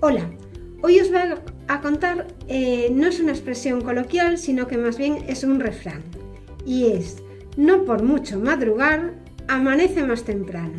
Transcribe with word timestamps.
Hola, 0.00 0.28
hoy 0.82 1.00
os 1.00 1.10
voy 1.10 1.20
a 1.68 1.80
contar, 1.80 2.26
eh, 2.48 2.90
no 2.92 3.06
es 3.06 3.18
una 3.18 3.32
expresión 3.32 3.80
coloquial, 3.80 4.36
sino 4.36 4.66
que 4.66 4.76
más 4.76 4.98
bien 4.98 5.24
es 5.26 5.42
un 5.42 5.58
refrán. 5.58 6.02
Y 6.66 6.88
es, 6.88 7.22
no 7.56 7.84
por 7.84 8.02
mucho 8.02 8.38
madrugar, 8.38 9.14
amanece 9.48 10.02
más 10.02 10.24
temprano. 10.24 10.74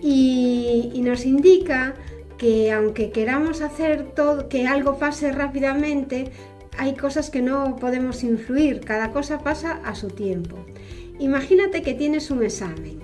Y, 0.00 0.90
y 0.94 1.02
nos 1.02 1.26
indica 1.26 1.94
que 2.38 2.72
aunque 2.72 3.10
queramos 3.10 3.60
hacer 3.60 4.12
todo, 4.14 4.48
que 4.48 4.66
algo 4.66 4.98
pase 4.98 5.30
rápidamente, 5.30 6.30
hay 6.78 6.94
cosas 6.94 7.28
que 7.28 7.42
no 7.42 7.76
podemos 7.76 8.24
influir, 8.24 8.80
cada 8.80 9.10
cosa 9.10 9.40
pasa 9.40 9.72
a 9.84 9.94
su 9.94 10.08
tiempo. 10.08 10.56
Imagínate 11.18 11.82
que 11.82 11.92
tienes 11.92 12.30
un 12.30 12.42
examen 12.44 13.00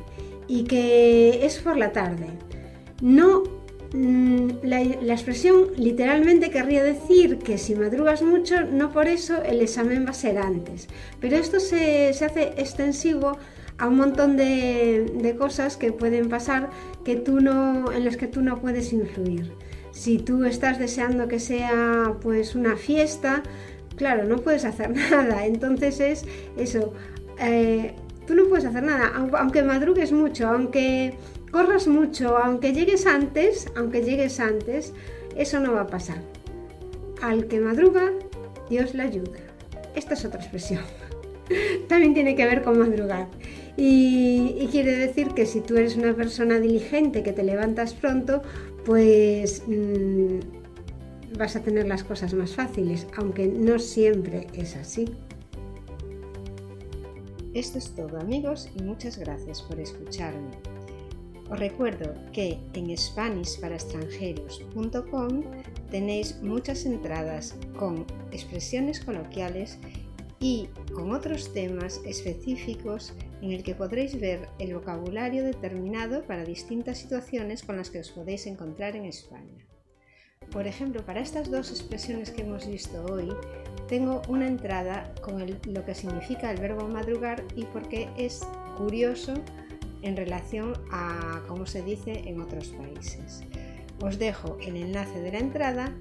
y 0.48 0.64
que 0.64 1.44
es 1.44 1.58
por 1.58 1.76
la 1.76 1.92
tarde. 1.92 2.28
No 3.02 3.55
Mm, 3.92 4.48
la, 4.62 4.82
expresión 4.82 5.68
literalmente 5.76 6.50
querría 6.50 6.82
decir 6.82 7.38
que 7.38 7.56
si 7.58 7.74
madrugas 7.74 8.22
mucho, 8.22 8.62
no 8.62 8.92
por 8.92 9.06
eso 9.06 9.42
el 9.42 9.60
examen 9.60 10.04
va 10.04 10.10
a 10.10 10.14
ser 10.14 10.38
antes. 10.38 10.88
Pero 11.20 11.36
esto 11.36 11.60
se, 11.60 12.10
hace 12.10 12.54
extensivo 12.56 13.38
a 13.78 13.88
un 13.88 13.96
montón 13.96 14.36
de, 14.36 15.36
cosas 15.38 15.76
que 15.76 15.92
pueden 15.92 16.28
pasar 16.28 16.70
que 17.04 17.16
tú 17.16 17.40
no, 17.40 17.92
en 17.92 18.04
las 18.04 18.16
que 18.16 18.26
tú 18.26 18.42
no 18.42 18.60
puedes 18.60 18.92
influir. 18.92 19.52
Si 19.92 20.18
tú 20.18 20.44
estás 20.44 20.78
deseando 20.78 21.28
que 21.28 21.40
sea 21.40 22.16
pues 22.20 22.54
una 22.54 22.76
fiesta, 22.76 23.42
claro, 23.96 24.24
no 24.24 24.38
puedes 24.38 24.64
hacer 24.64 24.90
nada. 25.10 25.46
Entonces 25.46 26.00
es 26.00 26.24
eso. 26.56 26.92
Eh, 27.38 27.94
tú 28.26 28.34
no 28.34 28.46
puedes 28.48 28.64
hacer 28.64 28.82
nada, 28.82 29.12
aunque 29.14 29.62
madrugues 29.62 30.12
mucho, 30.12 30.48
aunque 30.48 31.14
corras 31.50 31.86
mucho, 31.86 32.36
aunque 32.36 32.72
llegues 32.72 33.06
antes, 33.06 33.66
aunque 33.76 34.02
llegues 34.02 34.40
antes, 34.40 34.92
eso 35.36 35.60
no 35.60 35.72
va 35.72 35.82
a 35.82 35.86
pasar. 35.86 36.22
Al 37.22 37.46
que 37.46 37.60
madruga, 37.60 38.12
Dios 38.68 38.94
le 38.94 39.02
ayuda. 39.02 39.38
Esta 39.94 40.14
es 40.14 40.24
otra 40.24 40.40
expresión. 40.40 40.82
También 41.88 42.14
tiene 42.14 42.36
que 42.36 42.44
ver 42.44 42.62
con 42.62 42.78
madrugar. 42.78 43.28
Y, 43.76 44.68
quiere 44.70 44.96
decir 44.96 45.28
que 45.28 45.46
si 45.46 45.60
tú 45.60 45.76
eres 45.76 45.96
una 45.96 46.14
persona 46.14 46.58
diligente, 46.58 47.22
que 47.22 47.32
te 47.32 47.42
levantas 47.42 47.92
pronto, 47.94 48.42
pues 48.84 49.62
mm, 49.66 50.38
vas 51.38 51.56
a 51.56 51.62
tener 51.62 51.86
las 51.86 52.02
cosas 52.02 52.32
más 52.32 52.54
fáciles, 52.54 53.06
aunque 53.16 53.46
no 53.46 53.78
siempre 53.78 54.46
es 54.54 54.76
así. 54.76 55.06
Esto 57.52 57.78
es 57.78 57.94
todo 57.94 58.18
amigos 58.18 58.68
y 58.78 58.82
muchas 58.82 59.18
gracias 59.18 59.62
por 59.62 59.78
escucharme. 59.80 60.75
Os 61.48 61.58
recuerdo 61.58 62.14
que 62.32 62.58
en 62.74 62.96
SpanishParaExtranjeros.com 62.96 65.44
tenéis 65.90 66.40
muchas 66.42 66.86
entradas 66.86 67.54
con 67.78 68.04
expresiones 68.32 68.98
coloquiales 68.98 69.78
y 70.40 70.68
con 70.92 71.12
otros 71.12 71.52
temas 71.52 72.00
específicos 72.04 73.14
en 73.42 73.52
el 73.52 73.62
que 73.62 73.76
podréis 73.76 74.20
ver 74.20 74.48
el 74.58 74.74
vocabulario 74.74 75.44
determinado 75.44 76.24
para 76.24 76.44
distintas 76.44 76.98
situaciones 76.98 77.62
con 77.62 77.76
las 77.76 77.90
que 77.90 78.00
os 78.00 78.10
podéis 78.10 78.46
encontrar 78.46 78.96
en 78.96 79.04
España. 79.04 79.64
Por 80.50 80.66
ejemplo, 80.66 81.04
para 81.04 81.20
estas 81.20 81.50
dos 81.50 81.70
expresiones 81.70 82.30
que 82.30 82.42
hemos 82.42 82.66
visto 82.66 83.04
hoy, 83.06 83.32
tengo 83.88 84.22
una 84.28 84.46
entrada 84.46 85.14
con 85.22 85.44
lo 85.46 85.84
que 85.84 85.94
significa 85.94 86.50
el 86.50 86.60
verbo 86.60 86.88
madrugar 86.88 87.44
y 87.54 87.64
porque 87.66 88.08
es 88.16 88.46
curioso 88.76 89.34
en 90.02 90.16
relación 90.16 90.74
a 90.90 91.42
cómo 91.48 91.66
se 91.66 91.82
dice 91.82 92.22
en 92.26 92.40
otros 92.40 92.68
países. 92.68 93.42
Os 94.00 94.18
dejo 94.18 94.56
el 94.60 94.76
enlace 94.76 95.20
de 95.20 95.32
la 95.32 95.38
entrada 95.38 95.96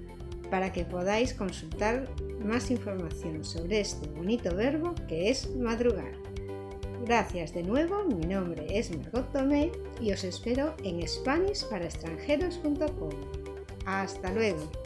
para 0.50 0.72
que 0.72 0.86
podáis 0.86 1.34
consultar 1.34 2.08
más 2.44 2.72
información 2.72 3.44
sobre 3.44 3.80
este 3.80 4.08
bonito 4.10 4.56
verbo 4.56 4.96
que 5.08 5.30
es 5.30 5.56
madrugar. 5.56 6.14
Gracias 7.06 7.54
de 7.54 7.64
nuevo, 7.64 8.04
mi 8.06 8.26
nombre 8.26 8.66
es 8.70 8.96
Margot 8.96 9.32
Tomé 9.32 9.72
y 10.02 10.12
os 10.12 10.24
espero 10.24 10.76
en 10.84 11.08
SpanishParaExtranjeros.com. 11.08 13.12
Hasta 13.86 14.32
luego. 14.32 14.85